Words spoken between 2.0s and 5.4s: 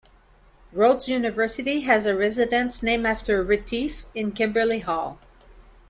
a residence named after Retief, in Kimberley Hall.